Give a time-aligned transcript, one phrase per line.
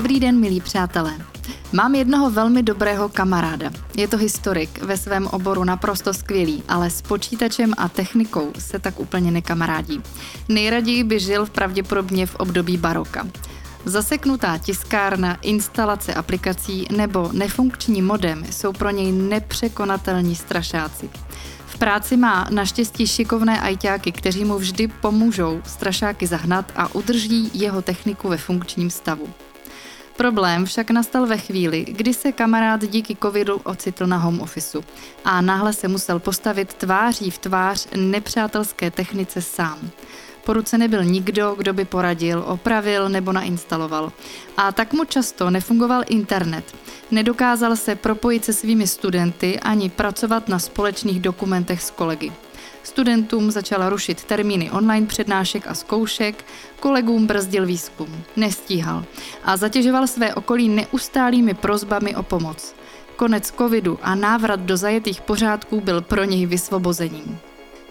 [0.00, 1.12] Dobrý den, milí přátelé.
[1.72, 3.70] Mám jednoho velmi dobrého kamaráda.
[3.96, 9.00] Je to historik, ve svém oboru naprosto skvělý, ale s počítačem a technikou se tak
[9.00, 10.02] úplně nekamarádí.
[10.48, 13.28] Nejraději by žil v pravděpodobně v období baroka.
[13.84, 21.10] Zaseknutá tiskárna, instalace aplikací nebo nefunkční modem jsou pro něj nepřekonatelní strašáci.
[21.66, 27.82] V práci má naštěstí šikovné ajťáky, kteří mu vždy pomůžou strašáky zahnat a udrží jeho
[27.82, 29.28] techniku ve funkčním stavu.
[30.20, 34.84] Problém však nastal ve chvíli, kdy se kamarád díky covidu ocitl na home officeu
[35.24, 39.90] a náhle se musel postavit tváří v tvář nepřátelské technice sám.
[40.44, 44.12] Po ruce nebyl nikdo, kdo by poradil, opravil nebo nainstaloval.
[44.56, 46.74] A tak mu často nefungoval internet.
[47.10, 52.32] Nedokázal se propojit se svými studenty ani pracovat na společných dokumentech s kolegy.
[52.82, 56.44] Studentům začala rušit termíny online přednášek a zkoušek,
[56.80, 59.04] kolegům brzdil výzkum, nestíhal
[59.44, 62.74] a zatěžoval své okolí neustálými prozbami o pomoc.
[63.16, 67.38] Konec covidu a návrat do zajetých pořádků byl pro něj vysvobozením.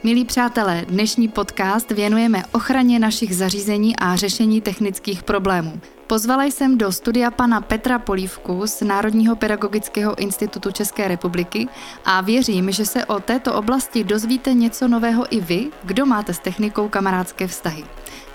[0.03, 5.81] Milí přátelé, dnešní podcast věnujeme ochraně našich zařízení a řešení technických problémů.
[6.09, 11.67] Pozvala jsem do studia pana Petra Polívku z Národního pedagogického institutu České republiky
[12.05, 16.39] a věřím, že se o této oblasti dozvíte něco nového i vy, kdo máte s
[16.39, 17.83] technikou kamarádské vztahy.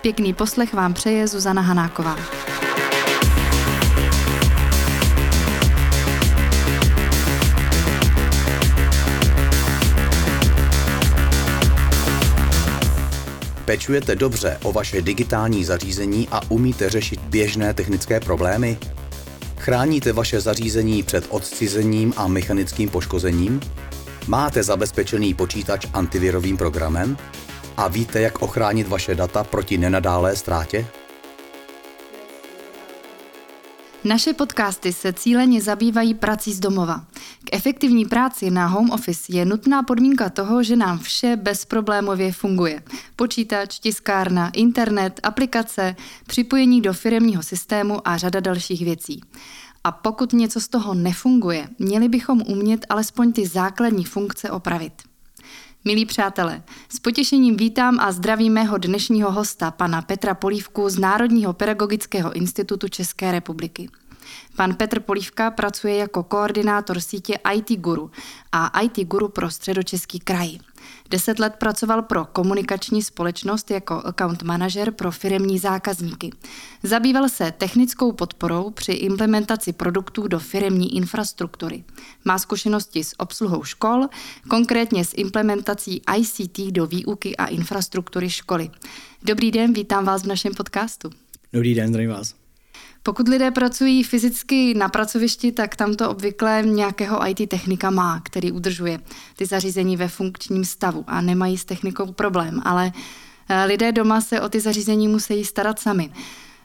[0.00, 2.16] Pěkný poslech vám přeje Zuzana Hanáková.
[13.64, 18.78] Pečujete dobře o vaše digitální zařízení a umíte řešit běžné technické problémy?
[19.58, 23.60] Chráníte vaše zařízení před odcizením a mechanickým poškozením?
[24.26, 27.16] Máte zabezpečený počítač antivirovým programem?
[27.76, 30.86] A víte, jak ochránit vaše data proti nenadálé ztrátě?
[34.04, 37.04] Naše podcasty se cíleně zabývají prací z domova.
[37.44, 42.82] K efektivní práci na home office je nutná podmínka toho, že nám vše bezproblémově funguje.
[43.16, 49.20] Počítač, tiskárna, internet, aplikace, připojení do firemního systému a řada dalších věcí.
[49.84, 54.92] A pokud něco z toho nefunguje, měli bychom umět alespoň ty základní funkce opravit.
[55.87, 61.53] Milí přátelé, s potěšením vítám a zdravím mého dnešního hosta, pana Petra Polívku z Národního
[61.53, 63.89] pedagogického institutu České republiky.
[64.56, 68.10] Pan Petr Polívka pracuje jako koordinátor sítě IT Guru
[68.52, 70.58] a IT Guru pro středočeský kraj.
[71.10, 76.30] Deset let pracoval pro komunikační společnost jako account manager pro firemní zákazníky.
[76.82, 81.84] Zabýval se technickou podporou při implementaci produktů do firemní infrastruktury.
[82.24, 84.06] Má zkušenosti s obsluhou škol,
[84.48, 88.70] konkrétně s implementací ICT do výuky a infrastruktury školy.
[89.22, 91.10] Dobrý den, vítám vás v našem podcastu.
[91.52, 92.44] Dobrý den, zdravím vás.
[93.06, 98.53] Pokud lidé pracují fyzicky na pracovišti, tak tam to obvykle nějakého IT technika má, který
[98.53, 99.00] udržuje
[99.37, 102.92] ty zařízení ve funkčním stavu a nemají s technikou problém, ale
[103.48, 106.10] eh, lidé doma se o ty zařízení musí starat sami.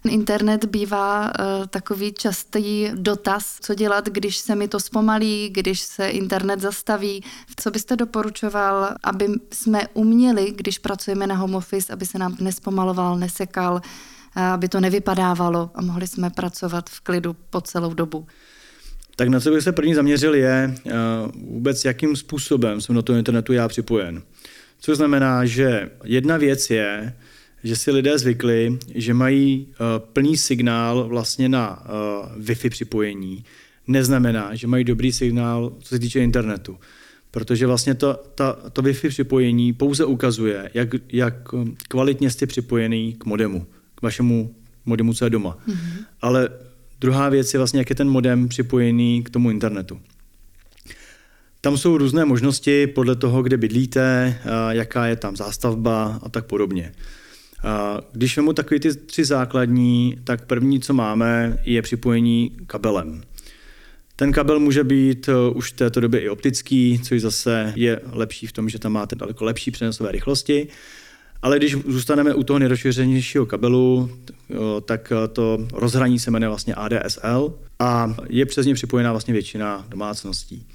[0.10, 6.10] Internet bývá uh, takový častý dotaz, co dělat, když se mi to zpomalí, když se
[6.10, 7.24] internet zastaví.
[7.56, 13.18] Co byste doporučoval, aby jsme uměli, když pracujeme na home office, aby se nám nespomaloval,
[13.18, 13.82] nesekal,
[14.36, 18.28] aby to nevypadávalo a mohli jsme pracovat v klidu po celou dobu.
[19.16, 20.92] Tak na co bych se první zaměřil je eh,
[21.36, 24.22] vůbec, jakým způsobem jsem na to internetu já připojen.
[24.80, 27.14] Což znamená, že jedna věc je,
[27.64, 33.44] že si lidé zvykli, že mají uh, plný signál vlastně na uh, Wi-Fi připojení.
[33.88, 36.78] Neznamená, že mají dobrý signál, co se týče internetu.
[37.32, 41.34] Protože vlastně to, ta, to Wi-Fi připojení pouze ukazuje, jak, jak
[41.88, 43.68] kvalitně jste připojený k modemu
[44.00, 44.56] k vašemu
[44.86, 45.58] modemu, co je doma.
[45.68, 46.06] Mm-hmm.
[46.22, 46.50] Ale
[47.02, 50.00] druhá věc je vlastně, jak je ten modem připojený k tomu internetu.
[51.62, 54.38] Tam jsou různé možnosti podle toho, kde bydlíte,
[54.70, 56.92] jaká je tam zástavba a tak podobně.
[58.12, 63.22] Když vemu takový ty tři základní, tak první, co máme, je připojení kabelem.
[64.16, 68.48] Ten kabel může být uh, už v této době i optický, což zase je lepší
[68.48, 70.68] v tom, že tam máte daleko lepší přenosové rychlosti.
[71.42, 74.10] Ale když zůstaneme u toho nejrozšířenějšího kabelu,
[74.86, 79.86] tak eh, to rozhraní se jmenuje vlastně ADSL a je přes ně připojená vlastně většina
[79.90, 80.68] domácností.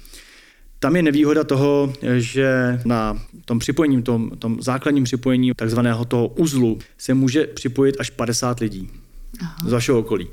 [0.79, 6.79] Tam je nevýhoda toho, že na tom připojení, tom, tom základním připojení takzvaného toho uzlu
[6.97, 8.89] se může připojit až 50 lidí
[9.41, 9.55] Aha.
[9.65, 10.27] z vašeho okolí.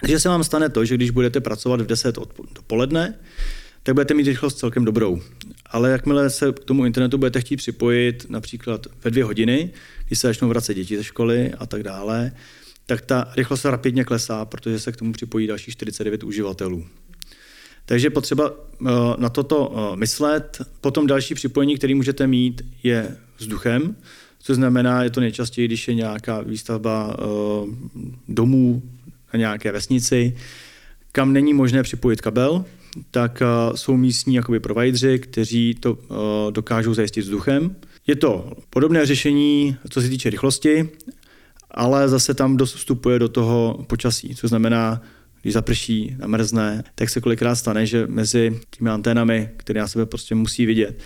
[0.00, 3.14] Takže se vám stane to, že když budete pracovat v 10 odpoledne,
[3.82, 5.20] tak budete mít rychlost celkem dobrou.
[5.74, 9.70] Ale jakmile se k tomu internetu budete chtít připojit například ve dvě hodiny,
[10.06, 12.32] kdy se začnou vracet děti ze školy a tak dále,
[12.86, 16.86] tak ta rychlost rapidně klesá, protože se k tomu připojí další 49 uživatelů.
[17.86, 20.62] Takže potřeba eh, na toto eh, myslet.
[20.80, 23.96] Potom další připojení, který můžete mít, je vzduchem,
[24.38, 27.24] což znamená, je to nejčastěji, když je nějaká výstavba eh,
[28.28, 28.82] domů
[29.32, 30.36] na nějaké vesnici,
[31.12, 32.64] kam není možné připojit kabel,
[33.10, 33.42] tak
[33.74, 35.98] jsou místní jakoby provajdři, kteří to
[36.50, 37.76] dokážou zajistit vzduchem.
[38.06, 40.88] Je to podobné řešení, co se týče rychlosti,
[41.70, 45.02] ale zase tam dost vstupuje do toho počasí, což znamená,
[45.42, 50.34] když zaprší, namrzne, tak se kolikrát stane, že mezi těmi anténami, které na sebe prostě
[50.34, 50.98] musí vidět,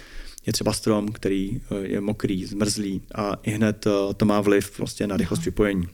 [0.46, 4.76] je třeba strom, který eh, je mokrý, zmrzlý a i hned eh, to má vliv
[4.76, 5.88] prostě na rychlost připojení.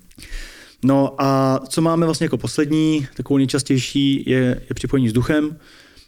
[0.84, 5.56] No a co máme vlastně jako poslední, takovou nejčastější, je, je připojení vzduchem,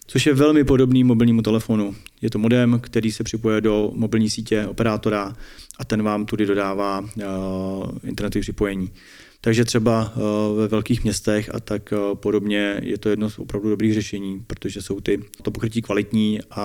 [0.06, 1.94] což je velmi podobný mobilnímu telefonu.
[2.22, 5.36] Je to modem, který se připoje do mobilní sítě operátora
[5.78, 7.08] a ten vám tudy dodává uh,
[8.04, 8.90] internetové připojení.
[9.40, 10.20] Takže třeba eh,
[10.56, 14.82] ve velkých městech a tak eh, podobně je to jedno z opravdu dobrých řešení, protože
[14.82, 16.62] jsou ty to pokrytí kvalitní a,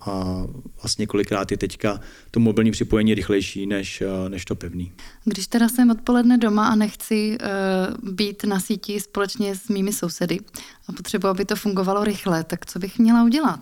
[0.00, 0.44] a
[0.82, 2.00] vlastně kolikrát je teďka
[2.30, 4.92] to mobilní připojení rychlejší než, eh, než to pevný.
[5.24, 10.40] Když teda jsem odpoledne doma a nechci uh, být na síti společně s mými sousedy
[10.88, 13.60] a potřebuji, aby to fungovalo rychle, tak co bych měla udělat?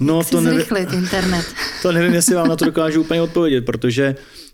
[0.00, 1.46] No, Jak to nevím, internet.
[1.82, 4.49] To nevím, jestli vám na to dokážu úplně odpovědět, protože uh,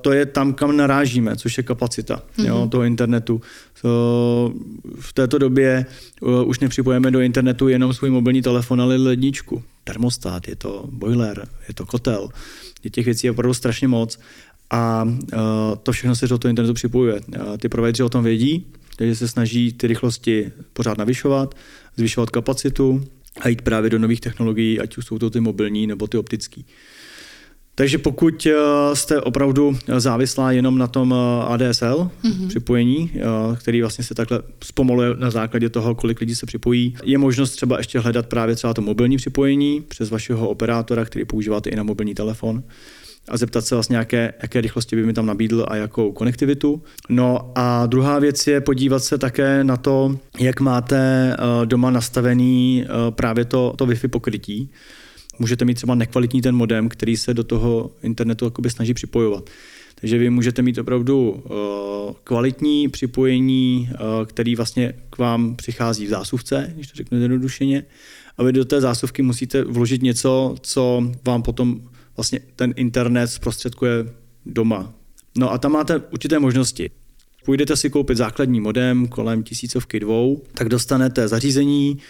[0.00, 2.46] to je tam, kam narážíme, což je kapacita mm-hmm.
[2.46, 2.68] jo, mhm.
[2.68, 3.40] toho internetu.
[3.74, 4.54] So,
[5.00, 5.86] v této době
[6.20, 11.48] uh, už nepřipojeme do internetu jenom svůj mobilní telefon, ale ledničku, termostát, je to boiler,
[11.68, 12.28] je to kotel.
[12.84, 14.18] Je těch věcí opravdu strašně moc
[14.70, 15.04] a
[15.82, 17.20] to všechno se do toho internetu připojuje.
[17.58, 21.54] Ty provideri o tom vědí, takže se snaží ty rychlosti pořád navyšovat,
[21.96, 23.04] zvyšovat kapacitu,
[23.40, 26.60] a jít právě do nových technologií, ať už jsou to ty mobilní nebo ty optické.
[27.78, 28.54] Takže pokud eh,
[28.96, 32.48] jste opravdu závislá jenom na tom eh, ADSL mm-hmm.
[32.48, 33.20] připojení, eh,
[33.56, 37.78] který vlastně se takhle zpomaluje na základě toho, kolik lidí se připojí, je možnost třeba
[37.78, 42.14] ještě hledat právě třeba to mobilní připojení přes vašeho operátora, který používáte i na mobilní
[42.14, 42.62] telefon
[43.28, 46.82] a zeptat se vlastně, jaké, jaké rychlosti by mi tam nabídl a jakou konektivitu.
[47.08, 52.84] No a druhá věc je podívat se také na to, jak máte eh, doma nastavený
[52.84, 54.70] eh, právě to, to Wi-Fi pokrytí.
[55.38, 59.50] Můžete mít třeba nekvalitní ten modem, který se do toho internetu jakoby snaží připojovat.
[60.00, 66.10] Takže vy můžete mít opravdu uh, kvalitní připojení, uh, který vlastně k vám přichází v
[66.10, 67.84] zásuvce, když to řeknu jednodušeně,
[68.38, 71.80] a vy do té zásuvky musíte vložit něco, co vám potom
[72.16, 73.92] vlastně ten internet zprostředkuje
[74.46, 74.92] doma.
[75.38, 76.90] No a tam máte určité možnosti.
[77.44, 82.02] Půjdete si koupit základní modem kolem tisícovky dvou, tak dostanete zařízení, eh,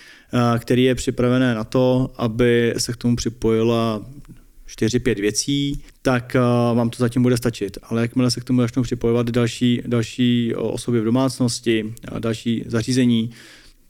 [0.59, 4.03] který je připravené na to, aby se k tomu připojila
[4.69, 6.41] 4-5 věcí, tak eh,
[6.75, 7.79] vám to zatím bude stačit.
[7.83, 13.31] Ale jakmile se k tomu začnou připojovat další, další osoby v domácnosti, další zařízení,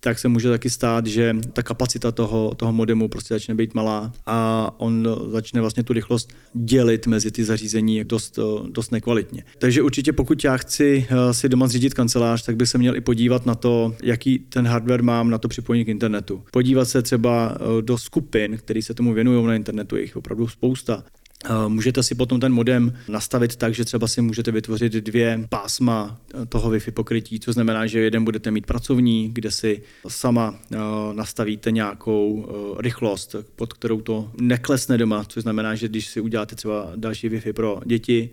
[0.00, 4.12] tak se může taky stát, že ta kapacita toho, toho modemu prostě začne být malá
[4.27, 8.39] a on začne vlastně tu rychlost dělit mezi ty zařízení dost,
[8.71, 9.45] dost nekvalitně.
[9.59, 13.00] Takže určitě pokud já chci eh, si doma zřídit kancelář, tak bych se měl i
[13.00, 16.43] podívat na to, jaký ten hardware mám na to připojení k internetu.
[16.52, 20.49] Podívat se třeba eh, do skupin, které se tomu věnují na internetu, je jich opravdu
[20.49, 21.05] spousta.
[21.45, 26.21] Eh, můžete si potom ten modem nastavit tak, že třeba si můžete vytvořit dvě pásma
[26.35, 30.76] eh, toho Wi-Fi pokrytí, co znamená, že jeden budete mít pracovní, kde si sama eh,
[31.12, 36.92] nastavíte nějakou rychlost, pod kterou to neklesne doma, což znamená, že když si uděláte třeba
[36.97, 38.30] další Wi-Fi pro děti,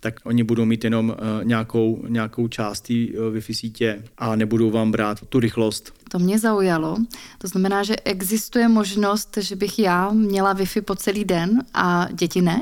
[0.00, 4.70] tak oni budou mít jenom uh, nějakou, nějakou část té uh, Wi-Fi sítě a nebudou
[4.70, 5.92] vám brát tu rychlost.
[6.10, 6.96] To mě zaujalo.
[7.38, 12.42] To znamená, že existuje možnost, že bych já měla Wi-Fi po celý den a děti
[12.42, 12.60] ne?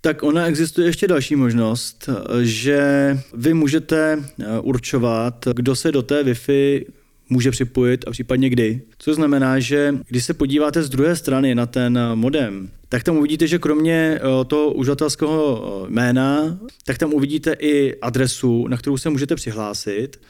[0.00, 2.08] Tak ona existuje ještě další možnost,
[2.42, 6.84] že vy můžete eh, určovat, kdo se do té Wi-Fi
[7.30, 8.82] může připojit a případně kdy.
[8.98, 13.46] Co znamená, že když se podíváte z druhé strany na ten modem, tak tam uvidíte,
[13.46, 19.10] že kromě eh, toho uživatelského eh, jména, tak tam uvidíte i adresu, na kterou se
[19.10, 20.20] můžete přihlásit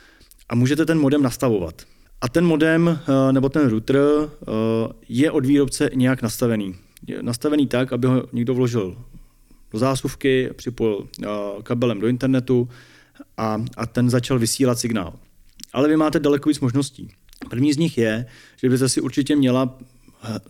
[0.49, 1.83] a můžete ten modem nastavovat.
[2.21, 3.97] A ten modem eh, nebo ten router
[5.09, 6.75] je od výrobce nějak nastavený.
[7.07, 8.97] Je nastavený tak, aby ho někdo vložil
[9.73, 11.09] do zásuvky, připojil
[11.62, 12.69] kabelem do internetu
[13.37, 15.12] a, a ten začal vysílat signál.
[15.73, 17.09] Ale vy máte daleko víc možností.
[17.50, 19.79] První z nich je, že byste si určitě měla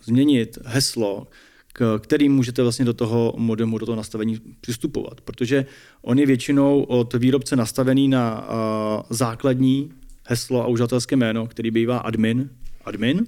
[0.05, 1.27] změnit heslo,
[1.73, 5.21] k kterým můžete vlastně do toho modemu, do toho nastavení přistupovat.
[5.21, 5.67] Protože
[6.03, 8.47] on je většinou od výrobce nastavený na uh,
[9.11, 9.93] základní
[10.25, 12.51] heslo a uživatelské jméno, který bývá admin.
[12.85, 13.27] admin.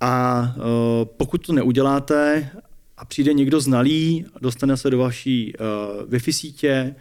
[0.00, 0.62] A uh,
[1.04, 2.50] pokud to neuděláte
[2.96, 6.94] a přijde někdo znalý, dostane se do vaší uh, Wi-Fi sítě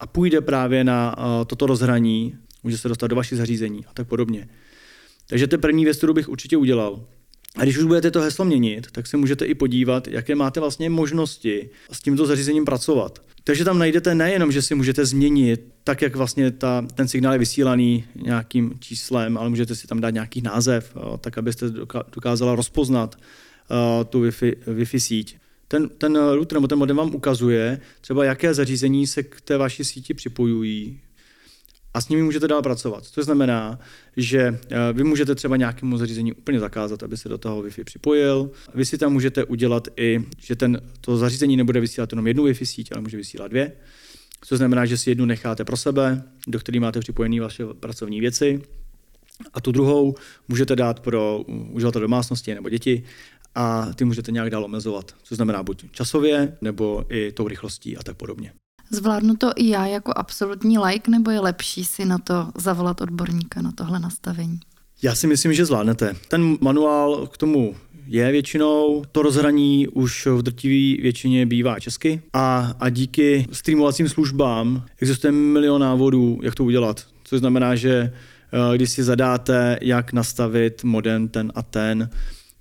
[0.00, 4.48] a půjde právě na toto rozhraní, může se dostat do vašich zařízení a tak podobně.
[5.26, 7.04] Takže to je první věc, kterou bych určitě udělal.
[7.56, 10.90] A když už budete to heslo měnit, tak se můžete i podívat, jaké máte vlastně
[10.90, 13.22] možnosti s tímto zařízením pracovat.
[13.44, 17.38] Takže tam najdete nejenom, že si můžete změnit tak, jak vlastně ta, ten signál je
[17.38, 21.70] vysílaný nějakým číslem, ale můžete si tam dát nějaký název, tak abyste
[22.14, 23.16] dokázala rozpoznat
[24.08, 25.36] tu Wi-Fi, Wi-Fi síť.
[25.68, 29.84] Ten, ten router nebo ten modem vám ukazuje třeba, jaké zařízení se k té vaší
[29.84, 31.00] síti připojují,
[31.94, 33.10] a s nimi můžete dál pracovat.
[33.10, 33.78] To znamená,
[34.16, 38.50] že eh, vy můžete třeba nějakému zařízení úplně zakázat, aby se do toho Wi-Fi připojil.
[38.74, 42.64] Vy si tam můžete udělat i, že ten, to zařízení nebude vysílat jenom jednu Wi-Fi
[42.64, 43.72] síť, ale může vysílat dvě.
[44.48, 48.62] To znamená, že si jednu necháte pro sebe, do které máte připojené vaše pracovní věci,
[49.54, 50.14] a tu druhou
[50.48, 53.02] můžete dát pro uživatel domácnosti nebo děti
[53.54, 55.14] a ty můžete nějak dál omezovat.
[55.22, 58.52] Co znamená buď časově, nebo i tou rychlostí a tak podobně.
[58.90, 63.62] Zvládnu to i já jako absolutní like, nebo je lepší si na to zavolat odborníka,
[63.62, 64.60] na tohle nastavení?
[65.02, 66.16] Já si myslím, že zvládnete.
[66.28, 67.74] Ten manuál k tomu
[68.06, 69.04] je většinou.
[69.12, 75.80] To rozhraní už v drtivé většině bývá česky a, a díky streamovacím službám existuje milion
[75.80, 77.06] návodů, jak to udělat.
[77.24, 78.12] Což znamená, že
[78.72, 82.10] eh, když si zadáte, jak nastavit modem ten a ten,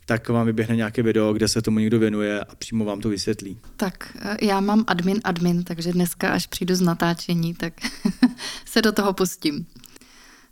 [0.09, 3.59] tak vám vyběhne nějaké video, kde se tomu někdo věnuje a přímo vám to vysvětlí.
[3.75, 7.73] Tak eh, já mám admin admin, takže dneska, až přijdu z natáčení, tak
[8.65, 9.65] se do toho pustím.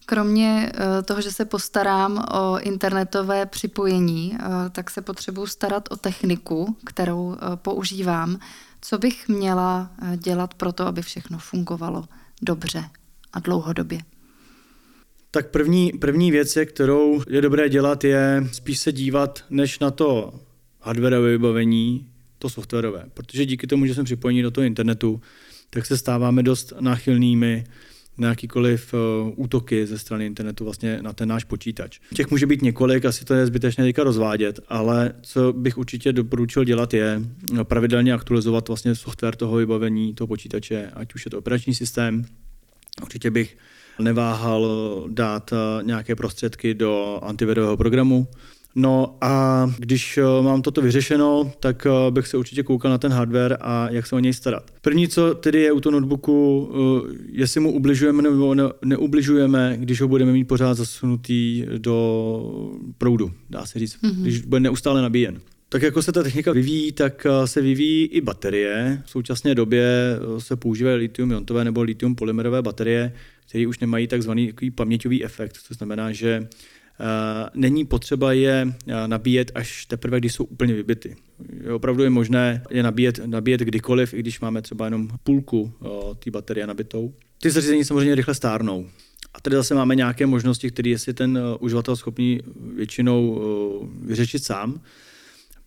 [0.05, 5.95] Kromě eh, toho, že se postarám o internetové připojení, eh, tak se potřebuji starat o
[5.95, 8.39] techniku, kterou používám.
[8.81, 12.05] Co bych měla dělat pro to, aby všechno fungovalo
[12.41, 12.89] dobře
[13.33, 13.99] a dlouhodobě?
[15.31, 19.91] Tak první, první věc, je, kterou je dobré dělat, je spíš se dívat než na
[19.91, 20.33] to
[20.81, 22.07] hardwareové vybavení,
[22.39, 23.05] to softwarové.
[23.13, 25.21] Protože díky tomu, že jsme připojeni do toho internetu,
[25.69, 27.63] tak se stáváme dost náchylnými
[28.17, 28.99] na jakýkoliv uh,
[29.35, 31.99] útoky ze strany internetu vlastně na ten náš počítač.
[32.13, 36.63] Těch může být několik, asi to je zbytečné teďka rozvádět, ale co bych určitě doporučil
[36.63, 37.21] dělat je
[37.53, 42.25] no, pravidelně aktualizovat vlastně software toho vybavení toho počítače, ať už je to operační systém,
[43.01, 43.57] určitě bych
[43.99, 44.67] neváhal
[45.09, 48.27] dát eh, nějaké prostředky do antivirového programu.
[48.75, 53.11] No a když eh, mám toto vyřešeno, tak eh, bych se určitě koukal na ten
[53.11, 54.71] hardware a jak se o něj starat.
[54.81, 56.69] První, co tedy je u toho notebooku,
[57.31, 63.65] jestli mu ubližujeme nebo ne, neubližujeme, když ho budeme mít pořád zasunutý do proudu, dá
[63.65, 64.21] se říct, mm-hmm.
[64.21, 65.39] když bude neustále nabíjen.
[65.69, 69.01] Tak jako se ta technika vyvíjí, tak se vyvíjí i baterie.
[69.05, 73.13] V současné době se používají litium-iontové nebo litium-polymerové baterie,
[73.47, 75.57] které už nemají takzvaný paměťový efekt.
[75.67, 77.05] To znamená, že uh,
[77.53, 81.15] není potřeba je uh, nabíjet až teprve, když jsou úplně vybity.
[81.73, 86.31] Opravdu je možné je nabíjet, nabíjet kdykoliv, i když máme třeba jenom půlku uh, té
[86.31, 87.13] baterie nabitou.
[87.41, 88.85] Ty zařízení samozřejmě rychle stárnou.
[89.33, 92.39] A tady zase máme nějaké možnosti, které je si ten uživatel schopný
[92.75, 93.41] většinou
[94.01, 94.81] vyřešit sám.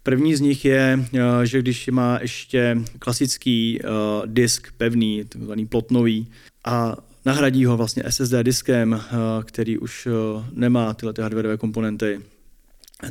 [0.02, 1.04] První z nich je,
[1.44, 3.80] že když má ještě klasický
[4.26, 6.28] disk pevný, takzvaný plotnový,
[6.64, 12.20] a nahradí ho vlastně SSD diskem, eh, který už eh, nemá tyhle ty hardwareové komponenty,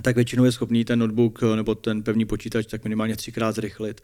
[0.02, 4.02] tak většinou je schopný ten notebook eh, nebo ten pevný počítač tak minimálně třikrát zrychlit.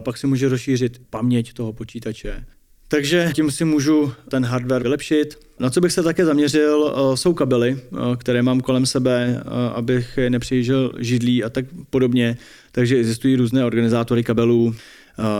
[0.00, 2.44] Pak si může rozšířit paměť toho počítače.
[2.88, 5.38] Takže tím si můžu ten hardware vylepšit.
[5.60, 7.80] Na co bych se také zaměřil, jsou kabely,
[8.16, 9.42] které mám kolem sebe,
[9.74, 12.36] abych nepřijížděl židlí a tak podobně.
[12.72, 14.74] Takže existují různé organizátory kabelů,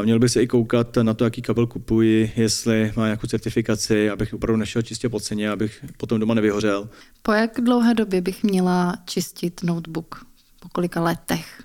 [0.02, 4.35] Měl bych se i koukat na to, jaký kabel kupuji, jestli má nějakou certifikaci, abych
[4.35, 6.88] opravdu nešel čistě po ceně, abych potom doma nevyhořel.
[7.23, 10.26] Po jak dlouhé době bych měla čistit notebook?
[10.61, 11.62] Po kolika letech?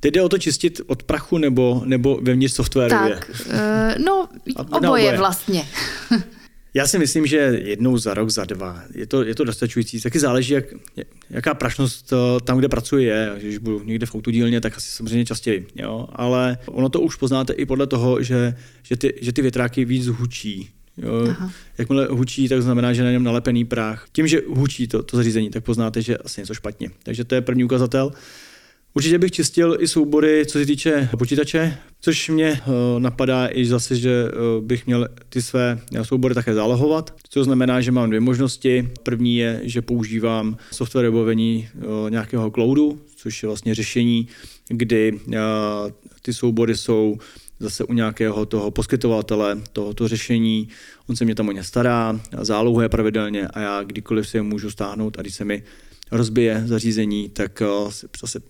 [0.00, 3.14] Teď jde o to čistit od prachu nebo, nebo vevnitř softwarově?
[3.14, 5.64] Tak, uh, no oboje, oboje vlastně.
[6.76, 10.00] Já si myslím, že jednou za rok, za dva, je to, je to dostačující.
[10.00, 10.64] Taky záleží, jak,
[11.30, 13.32] jaká prašnost eh, tam, kde pracuji, je.
[13.38, 15.66] Když budu někde v autodílně, tak asi samozřejmě častěji.
[15.74, 16.08] Jo?
[16.12, 20.06] Ale ono to už poznáte i podle toho, že, že, ty, že ty větráky víc
[20.06, 20.70] hučí.
[20.96, 21.34] Jo.
[21.78, 24.06] Jakmile hučí, tak znamená, že na něm nalepený prach.
[24.12, 26.90] Tím, že hučí to, to zařízení, tak poznáte, že asi něco špatně.
[27.02, 28.12] Takže to je první ukazatel.
[28.96, 33.96] Určitě bych čistil i soubory, co se týče počítače, což mě uh, napadá i zase,
[33.96, 38.88] že uh, bych měl ty své soubory také zálohovat, což znamená, že mám dvě možnosti.
[39.02, 41.68] První je, že používám software vybavení
[42.08, 44.28] nějakého cloudu, což je vlastně řešení,
[44.68, 45.20] kdy
[46.22, 47.18] ty soubory jsou
[47.60, 50.68] zase u nějakého toho poskytovatele tohoto řešení.
[51.06, 54.70] On se mě tam o ně stará, zálohuje pravidelně a já kdykoliv si je můžu
[54.70, 55.62] stáhnout a když se mi
[56.12, 57.62] rozbije zařízení, tak
[58.20, 58.40] zase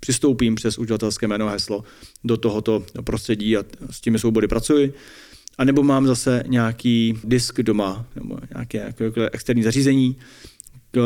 [0.00, 1.84] přistoupím přes uživatelské jméno a heslo
[2.24, 4.94] do tohoto prostředí a s těmi soubory pracuji.
[5.58, 10.16] A nebo mám zase nějaký disk doma, nebo nějaké, nějaké externí zařízení,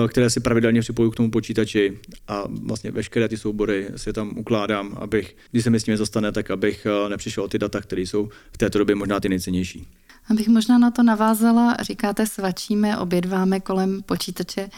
[0.08, 4.96] které si pravidelně připoju k tomu počítači a vlastně veškeré ty soubory si tam ukládám,
[5.00, 8.02] abych, když se mi s nimi zastane, tak abych eh, nepřišel o ty data, které
[8.02, 9.86] jsou v této době možná ty nejcennější.
[10.30, 14.70] Abych možná na to navázala, říkáte svačíme, obědváme kolem počítače.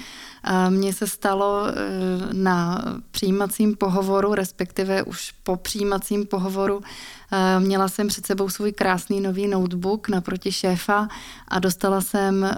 [0.69, 1.73] Mně se stalo e,
[2.33, 2.85] na
[3.17, 6.83] přijímacím pohovoru, respektive už po přijímacím pohovoru,
[7.33, 11.09] e, měla jsem před sebou svůj krásný nový notebook naproti šéfa
[11.49, 12.57] a dostala jsem e,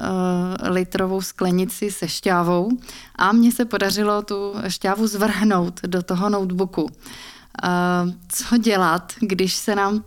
[0.71, 2.71] litrovou sklenici se šťávou
[3.17, 6.87] a mně se podařilo tu šťávu zvrhnout do toho notebooku.
[8.29, 10.05] Co dělat, když se nám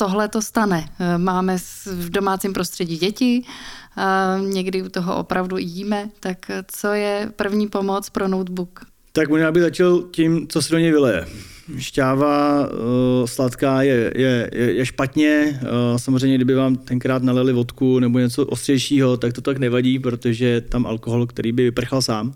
[0.00, 0.88] tohle to stane.
[0.98, 4.02] Eh, máme v domácím prostředí děti, eh,
[4.40, 8.89] někdy u toho opravdu jíme, tak eh, co je první pomoc pro notebook?
[9.12, 11.26] Tak možná bych začal tím, co se do něj vyleje.
[11.78, 15.60] Šťáva uh, sladká je, je, je, je špatně.
[15.62, 20.44] Uh, samozřejmě, kdyby vám tenkrát nalili vodku nebo něco ostřejšího, tak to tak nevadí, protože
[20.44, 22.34] je tam alkohol, který by vyprchal sám.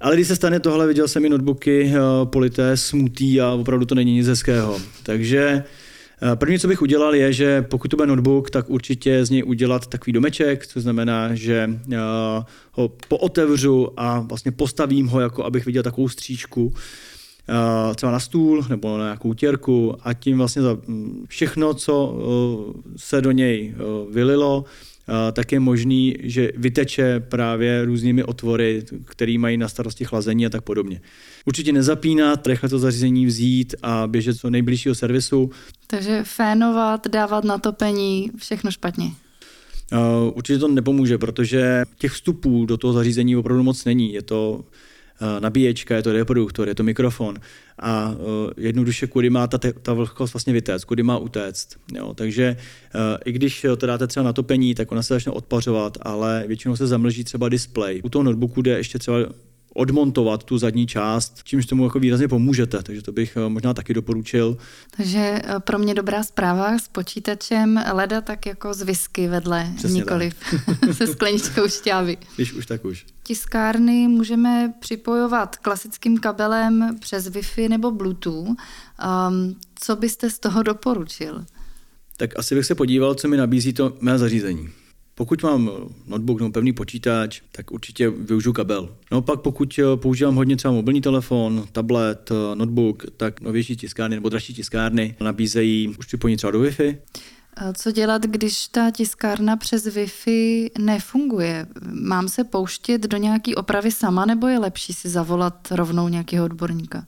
[0.00, 3.94] Ale když se stane tohle, viděl jsem i notebooky uh, polité, smutý a opravdu to
[3.94, 4.80] není nic hezkého.
[5.02, 5.64] Takže Eh,
[6.34, 9.86] první, co bych udělal, je, že pokud to bude notebook, tak určitě z něj udělat
[9.86, 11.96] takový domeček, co znamená, že eh,
[12.72, 16.74] ho pootevřu a vlastně postavím ho, jako abych viděl takovou stříčku
[17.48, 22.18] eh, třeba na stůl nebo na nějakou těrku a tím vlastně za mm, všechno, co
[22.96, 23.74] se do něj
[24.10, 24.64] vylilo,
[25.32, 30.62] tak je možný, že vyteče právě různými otvory, které mají na starosti chlazení a tak
[30.62, 31.00] podobně.
[31.46, 35.50] Určitě nezapínat, rychle to zařízení vzít a běžet co nejbližšího servisu.
[35.86, 39.10] Takže fénovat, dávat na topení, všechno špatně.
[40.34, 44.12] Určitě to nepomůže, protože těch vstupů do toho zařízení opravdu moc není.
[44.12, 44.64] Je to
[45.40, 47.38] nabíječka, je to reproduktor, je to mikrofon
[47.78, 51.76] a uh, jednoduše kudy má ta, ta vlhkost vlastně vytéct, kudy má utéct.
[51.94, 52.14] Jo.
[52.14, 52.56] Takže
[52.94, 56.76] uh, i když to dáte třeba na topení, tak ona se začne odpařovat, ale většinou
[56.76, 58.00] se zamlží třeba display.
[58.04, 59.16] U toho notebooku jde ještě třeba
[59.78, 63.94] odmontovat tu zadní část, čímž tomu jako výrazně pomůžete, takže to bych eh, možná taky
[63.94, 64.56] doporučil.
[64.96, 69.94] Takže eh, pro mě dobrá zpráva s počítačem leda tak jako z whisky vedle, Přesně
[69.94, 70.34] nikoliv
[70.92, 72.16] se skleničkou šťávy.
[72.36, 73.06] Když už, tak už.
[73.22, 78.48] Tiskárny můžeme připojovat klasickým kabelem přes Wi-Fi nebo Bluetooth.
[78.48, 78.56] Um,
[79.74, 81.44] co byste z toho doporučil?
[82.16, 84.68] Tak asi bych se podíval, co mi nabízí to mé zařízení.
[85.18, 85.70] Pokud mám
[86.06, 88.96] notebook nebo pevný počítač, tak určitě využiju kabel.
[89.12, 94.16] No pak pokud eh, používám hodně třeba mobilní telefon, tablet, eh, notebook, tak novější tiskárny
[94.16, 96.98] nebo dražší tiskárny nabízejí už připojení třeba do Wi-Fi.
[97.74, 101.66] Co dělat, když ta tiskárna přes Wi-Fi nefunguje?
[101.92, 107.06] Mám se pouštět do nějaký opravy sama, nebo je lepší si zavolat rovnou nějakého odborníka?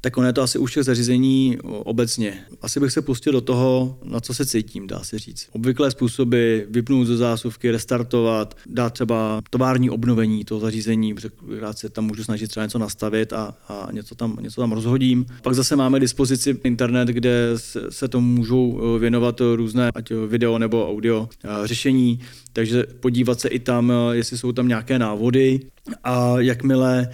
[0.00, 2.38] Tak ono je to asi u všech zařízení obecně.
[2.62, 5.48] Asi bych se pustil do toho, na co se cítím, dá se říct.
[5.52, 11.28] Obvyklé způsoby, vypnout ze zásuvky, restartovat, dát třeba tovární obnovení toho zařízení, protože
[11.60, 15.26] rád se tam můžu snažit třeba něco nastavit a, a něco, tam, něco tam rozhodím.
[15.42, 17.50] Pak zase máme dispozici internet, kde
[17.88, 22.20] se, tomu můžou eh, věnovat různé, ať video nebo audio eh, řešení,
[22.52, 25.60] takže podívat se i tam, eh, jestli jsou tam nějaké návody
[26.04, 27.08] a jakmile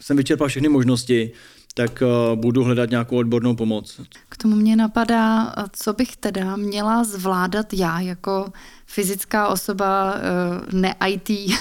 [0.00, 1.30] jsem vyčerpal všechny možnosti,
[1.78, 4.00] tak eh, budu hledat nějakou odbornou pomoc.
[4.28, 8.52] K tomu mě napadá, co bych teda měla zvládat já jako
[8.86, 10.20] fyzická osoba eh,
[10.76, 11.30] ne-IT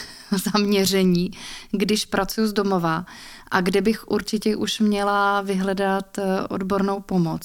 [0.53, 1.31] zaměření,
[1.71, 3.05] když pracuji z domova
[3.51, 7.41] a kde bych určitě už měla vyhledat eh, odbornou pomoc.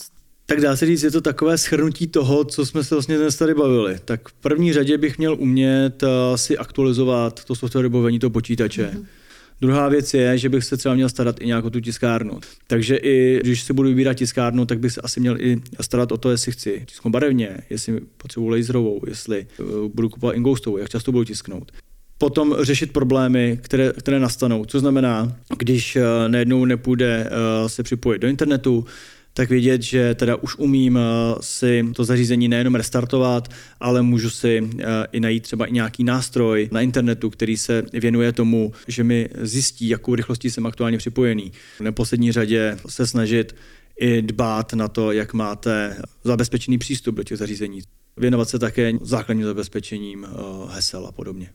[0.47, 3.55] Tak dá se říct, je to takové schrnutí toho, co jsme se vlastně dnes tady
[3.55, 3.99] bavili.
[4.05, 6.05] Tak v první řadě bych měl umět
[6.37, 8.91] si aktualizovat to software vybavení toho počítače.
[8.95, 9.22] Mm-hmm
[9.63, 12.41] Druhá věc je, že bych se třeba měl starat i nějakou tu tiskárnu.
[12.67, 16.17] Takže i když si budu vybírat tiskárnu, tak bych se asi měl i starat o
[16.17, 21.13] to, jestli chci tisknout barevně, jestli potřebuji laserovou, jestli uh, budu kupovat ingoustovou, jak často
[21.13, 21.73] budu tisknout
[22.19, 24.65] potom řešit problémy, které, které nastanou.
[24.65, 28.85] Co znamená, když uh, najednou nepůjde uh, se připojit do internetu,
[29.35, 31.03] tak vědět, že teda už umím eh,
[31.41, 33.49] si to zařízení nejenom restartovat,
[33.81, 38.33] ale můžu si eh, i najít třeba i nějaký nástroj na internetu, který se věnuje
[38.33, 41.53] tomu, že mi zjistí, jakou rychlostí jsem aktuálně připojený.
[41.79, 43.55] V neposlední řadě se snažit
[44.01, 47.81] i dbát na to, jak máte zabezpečený přístup do těch zařízení.
[48.17, 51.51] Věnovat se také základním zabezpečením eh, hesel a podobně.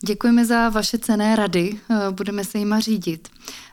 [0.00, 1.78] Děkujeme za vaše cené rady,
[2.10, 3.28] budeme se jima řídit.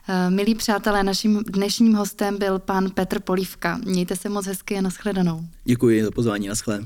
[0.08, 3.80] Eh, milí přátelé, naším dnešním hostem byl pan Petr Polívka.
[3.84, 5.40] Mějte se moc hezky a nashledanou.
[5.64, 6.84] Děkuji za pozvání, naschle.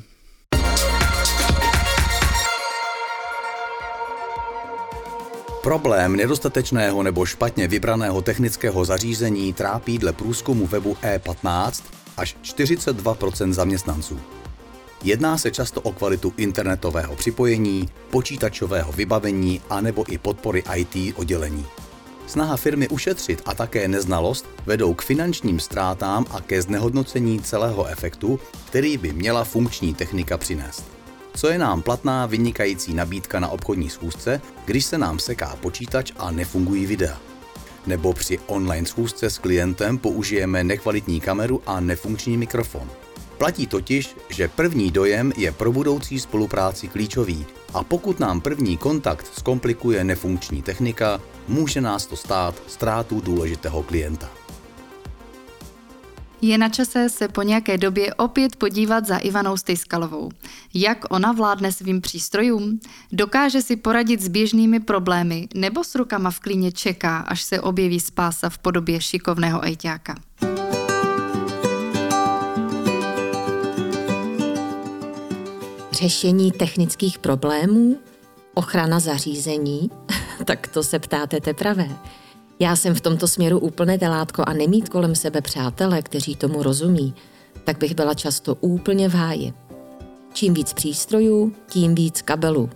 [5.62, 11.84] Problém nedostatečného nebo špatně vybraného technického zařízení trápí dle průzkumu webu E15
[12.16, 14.20] až 42% zaměstnanců.
[15.02, 21.66] Jedná se často o kvalitu internetového připojení, počítačového vybavení anebo i podpory IT oddělení.
[22.26, 28.40] Snaha firmy ušetřit a také neznalost vedou k finančním ztrátám a ke znehodnocení celého efektu,
[28.66, 30.84] který by měla funkční technika přinést.
[31.34, 36.30] Co je nám platná vynikající nabídka na obchodní schůzce, když se nám seká počítač a
[36.30, 37.18] nefungují videa?
[37.86, 42.90] Nebo při online schůzce s klientem použijeme nekvalitní kameru a nefunkční mikrofon.
[43.38, 49.26] Platí totiž, že první dojem je pro budoucí spolupráci klíčový a pokud nám první kontakt
[49.32, 54.30] zkomplikuje nefunkční technika, může nás to stát ztrátu důležitého klienta.
[56.42, 60.30] Je na čase se po nějaké době opět podívat za Ivanou Stejskalovou.
[60.74, 62.80] Jak ona vládne svým přístrojům?
[63.12, 68.00] Dokáže si poradit s běžnými problémy nebo s rukama v klíně čeká, až se objeví
[68.00, 70.14] spása v podobě šikovného ejťáka?
[75.98, 77.96] Řešení technických problémů?
[78.54, 79.90] Ochrana zařízení?
[80.44, 81.88] tak to se ptáte teprve.
[82.58, 87.14] Já jsem v tomto směru úplné telátko a nemít kolem sebe přátele, kteří tomu rozumí,
[87.64, 89.52] tak bych byla často úplně v háji.
[90.32, 92.70] Čím víc přístrojů, tím víc kabelů.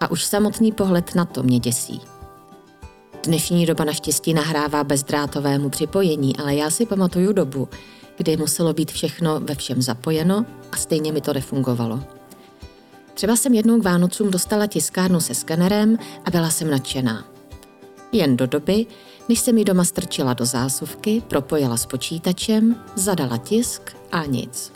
[0.00, 2.00] A už samotný pohled na to mě děsí.
[3.24, 7.68] Dnešní doba naštěstí nahrává bezdrátovému připojení, ale já si pamatuju dobu,
[8.16, 12.17] kdy muselo být všechno ve všem zapojeno a stejně mi to nefungovalo.
[13.18, 17.24] Třeba jsem jednou k Vánocům dostala tiskárnu se skenerem a byla jsem nadšená.
[18.12, 18.86] Jen do doby,
[19.28, 24.72] než jsem ji doma strčila do zásuvky, propojila s počítačem, zadala tisk a nic.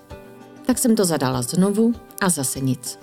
[0.66, 2.98] Tak jsem to zadala znovu a zase nic.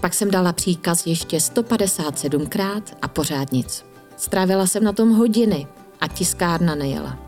[0.00, 3.84] Pak jsem dala příkaz ještě 157krát a pořád nic.
[4.16, 5.66] Strávila jsem na tom hodiny
[6.00, 7.18] a tiskárna nejela.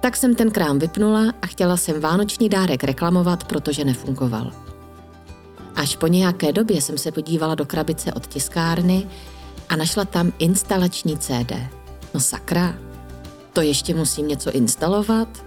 [0.00, 4.65] Tak jsem ten krám vypnula a chtěla jsem vánoční dárek reklamovat, protože nefungoval.
[5.76, 9.06] Až po nějaké době jsem se podívala do krabice od tiskárny
[9.68, 11.52] a našla tam instalační CD.
[12.14, 12.74] No sakra,
[13.52, 15.44] to ještě musím něco instalovat?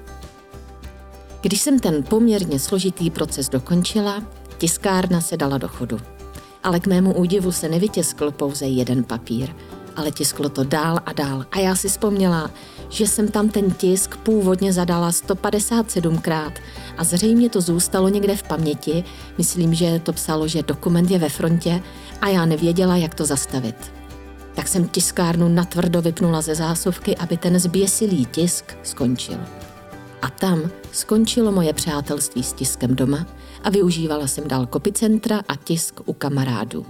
[1.42, 4.24] Když jsem ten poměrně složitý proces dokončila,
[4.58, 6.00] tiskárna se dala do chodu.
[6.64, 9.56] Ale k mému údivu se nevytiskl pouze jeden papír,
[9.96, 11.46] ale tisklo to dál a dál.
[11.52, 12.52] A já si vzpomněla,
[12.90, 16.52] že jsem tam ten tisk původně zadala 157krát
[16.98, 19.04] a zřejmě to zůstalo někde v paměti.
[19.38, 21.82] Myslím, že to psalo, že dokument je ve frontě
[22.22, 23.92] a já nevěděla, jak to zastavit.
[24.56, 29.38] Tak jsem tiskárnu natvrdo vypnula ze zásuvky, aby ten zběsilý tisk skončil.
[30.22, 33.26] A tam skončilo moje přátelství s tiskem doma
[33.64, 36.86] a využívala jsem dál kopicentra a tisk u kamarádů.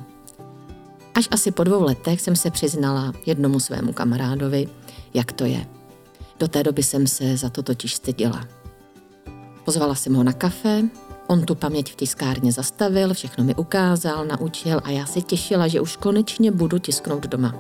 [1.20, 4.68] Až asi po dvou letech jsem se přiznala jednomu svému kamarádovi,
[5.14, 5.68] jak to je.
[6.40, 8.48] Do té doby jsem se za to totiž styděla.
[9.66, 10.84] Pozvala jsem ho na kafe,
[11.28, 15.82] on tu paměť v tiskárně zastavil, všechno mi ukázal, naučil a já se těšila, že
[15.82, 17.56] už konečně budu tisknout doma.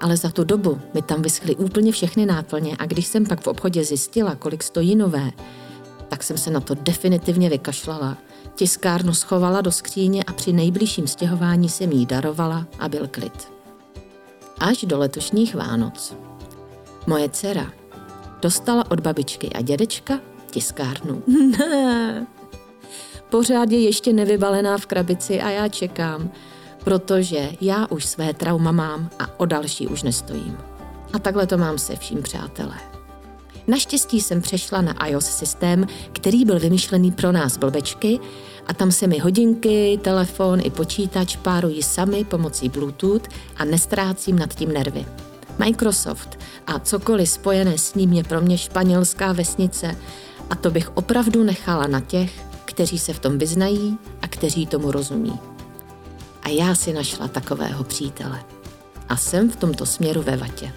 [0.00, 3.46] Ale za tu dobu mi tam vyschly úplně všechny náplně a když jsem pak v
[3.46, 5.30] obchodě zjistila, kolik stojí nové,
[6.08, 8.18] tak jsem se na to definitivně vykašlala.
[8.54, 13.52] Tiskárnu schovala do skříně a při nejbližším stěhování jsem jí darovala a byl klid.
[14.58, 16.16] Až do letošních Vánoc.
[17.06, 17.72] Moje dcera
[18.42, 21.22] dostala od babičky a dědečka tiskárnu.
[23.30, 26.30] Pořád je ještě nevybalená v krabici a já čekám,
[26.84, 30.58] protože já už své trauma mám a o další už nestojím.
[31.12, 33.01] A takhle to mám se vším, přátelé.
[33.66, 38.20] Naštěstí jsem přešla na iOS systém, který byl vymyšlený pro nás blbečky
[38.66, 44.54] a tam se mi hodinky, telefon i počítač párují sami pomocí Bluetooth a nestrácím nad
[44.54, 45.06] tím nervy.
[45.58, 49.96] Microsoft a cokoliv spojené s ním je pro mě španělská vesnice
[50.50, 52.32] a to bych opravdu nechala na těch,
[52.64, 55.40] kteří se v tom vyznají a kteří tomu rozumí.
[56.42, 58.44] A já si našla takového přítele.
[59.08, 60.72] A jsem v tomto směru ve vatě.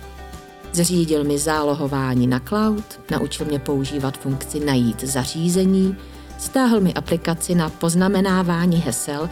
[0.75, 5.95] Zřídil mi zálohování na cloud, naučil mě používat funkci najít zařízení,
[6.37, 9.29] stáhl mi aplikaci na poznamenávání hesel,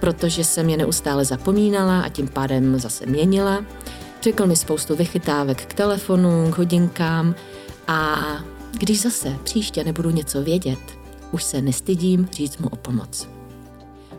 [0.00, 3.64] protože jsem je neustále zapomínala a tím pádem zase měnila.
[4.22, 7.34] Řekl mi spoustu vychytávek k telefonu, k hodinkám
[7.88, 8.16] a
[8.72, 10.98] když zase příště nebudu něco vědět,
[11.32, 13.28] už se nestydím říct mu o pomoc.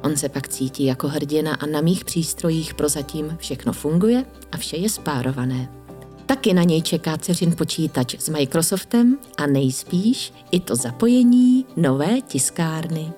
[0.03, 4.77] On se pak cítí jako hrdina a na mých přístrojích prozatím všechno funguje a vše
[4.77, 5.76] je spárované.
[6.27, 13.11] Taky na něj čeká dceřin počítač s Microsoftem a nejspíš i to zapojení nové tiskárny.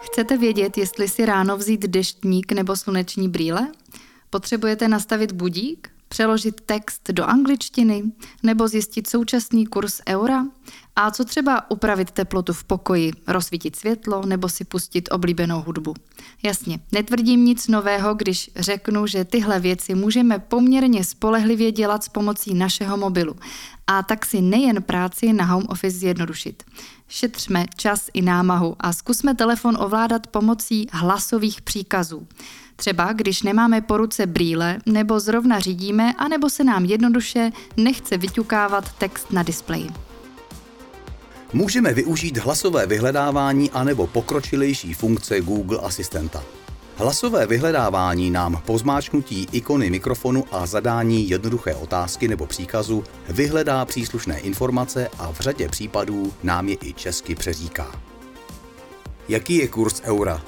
[0.00, 3.68] Chcete vědět, jestli si ráno vzít deštník nebo sluneční brýle?
[4.30, 5.97] Potřebujete nastavit budík?
[6.18, 8.02] Přeložit text do angličtiny?
[8.42, 10.44] Nebo zjistit současný kurz eura?
[10.96, 15.94] A co třeba upravit teplotu v pokoji, rozsvítit světlo nebo si pustit oblíbenou hudbu?
[16.42, 22.54] Jasně, netvrdím nic nového, když řeknu, že tyhle věci můžeme poměrně spolehlivě dělat s pomocí
[22.54, 23.36] našeho mobilu.
[23.86, 26.62] A tak si nejen práci na home office zjednodušit.
[27.08, 32.26] Šetřme čas i námahu a zkusme telefon ovládat pomocí hlasových příkazů.
[32.80, 38.92] Třeba když nemáme po ruce brýle, nebo zrovna řídíme, anebo se nám jednoduše nechce vyťukávat
[38.92, 39.88] text na displeji.
[41.52, 46.44] Můžeme využít hlasové vyhledávání anebo pokročilejší funkce Google Asistenta.
[46.96, 54.38] Hlasové vyhledávání nám po zmáčknutí ikony mikrofonu a zadání jednoduché otázky nebo příkazu vyhledá příslušné
[54.40, 58.00] informace a v řadě případů nám je i česky přeříká.
[59.28, 60.42] Jaký je kurz eura?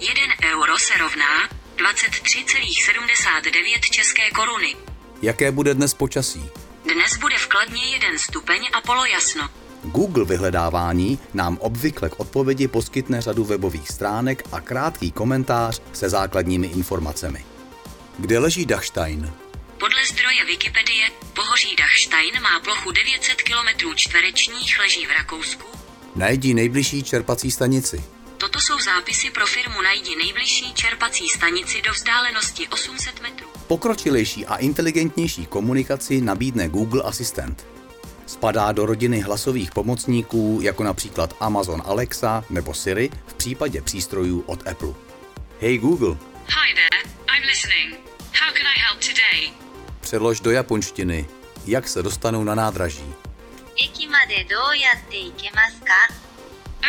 [0.00, 0.12] 1
[0.54, 4.76] euro se rovná 23,79 české koruny.
[5.22, 6.50] Jaké bude dnes počasí?
[6.94, 9.48] Dnes bude v Kladně 1 stupeň a polojasno.
[9.84, 16.66] Google vyhledávání nám obvykle k odpovědi poskytne řadu webových stránek a krátký komentář se základními
[16.66, 17.44] informacemi.
[18.18, 19.32] Kde leží Dachstein?
[19.78, 25.66] Podle zdroje Wikipedie, pohoří Dachstein má plochu 900 km čtverečních, leží v Rakousku.
[26.16, 28.04] Najdi nejbližší čerpací stanici.
[28.44, 33.46] Toto jsou zápisy pro firmu Najdi nejbližší čerpací stanici do vzdálenosti 800 metrů.
[33.66, 37.66] Pokročilejší a inteligentnější komunikaci nabídne Google Assistant.
[38.26, 44.68] Spadá do rodiny hlasových pomocníků, jako například Amazon Alexa nebo Siri v případě přístrojů od
[44.68, 44.94] Apple.
[45.60, 46.16] Hey Google.
[46.48, 47.94] Hi there, I'm listening.
[48.40, 49.52] How can I help today?
[50.00, 51.26] Přelož do japonštiny.
[51.66, 53.14] Jak se dostanou na nádraží?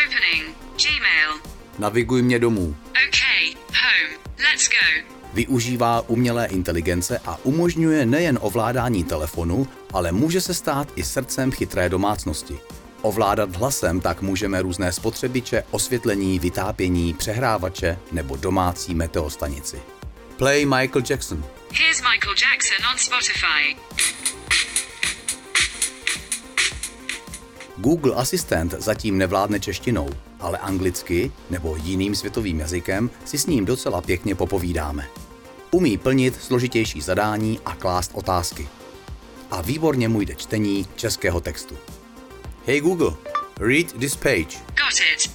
[0.05, 0.64] Opening.
[0.83, 1.41] Gmail.
[1.79, 2.75] Naviguj mě domů.
[2.89, 4.19] Okay, home.
[4.37, 5.15] Let's go.
[5.33, 11.89] Využívá umělé inteligence a umožňuje nejen ovládání telefonu, ale může se stát i srdcem chytré
[11.89, 12.59] domácnosti.
[13.01, 19.81] Ovládat hlasem tak můžeme různé spotřebiče, osvětlení, vytápění, přehrávače nebo domácí meteostanici.
[20.37, 21.45] Play Michael Jackson.
[21.73, 23.75] Here's Michael Jackson on Spotify.
[27.77, 30.09] Google Asistent zatím nevládne češtinou,
[30.39, 35.07] ale anglicky nebo jiným světovým jazykem si s ním docela pěkně popovídáme.
[35.71, 38.69] Umí plnit složitější zadání a klást otázky.
[39.51, 41.77] A výborně mu jde čtení českého textu.
[42.65, 43.13] Hey Google,
[43.59, 44.57] read this page.
[44.67, 45.31] Got it.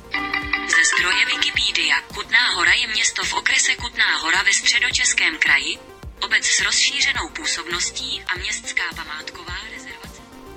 [0.74, 1.96] Ze zdroje Wikipedia.
[2.14, 5.79] Kutná hora je město v okrese Kutná hora ve středočeském kraji,
[6.24, 9.61] obec s rozšířenou působností a městská památková.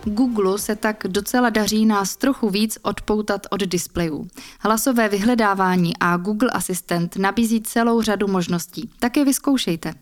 [0.05, 4.27] Google se tak docela daří nás trochu víc odpoutat od displejů.
[4.59, 8.89] Hlasové vyhledávání a Google Assistant nabízí celou řadu možností.
[8.99, 9.93] Tak je vyzkoušejte.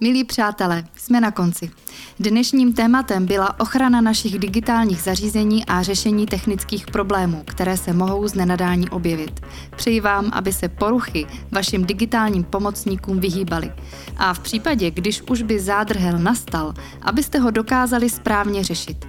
[0.00, 1.70] Milí přátelé, jsme na konci.
[2.18, 8.34] Dnešním tématem byla ochrana našich digitálních zařízení a řešení technických problémů, které se mohou z
[8.34, 9.40] nenadání objevit.
[9.76, 13.72] Přeji vám, aby se poruchy vašim digitálním pomocníkům vyhýbaly.
[14.16, 19.06] A v případě, když už by zádrhel nastal, abyste ho dokázali správně řešit.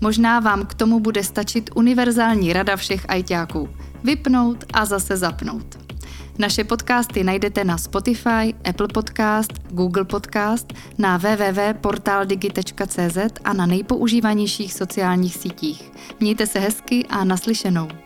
[0.00, 3.68] Možná vám k tomu bude stačit univerzální rada všech ajťáků.
[4.04, 5.85] Vypnout a zase zapnout.
[6.38, 15.36] Naše podcasty najdete na Spotify, Apple Podcast, Google Podcast, na www.portaldigi.cz a na nejpoužívanějších sociálních
[15.36, 15.92] sítích.
[16.20, 18.05] Mějte se hezky a naslyšenou.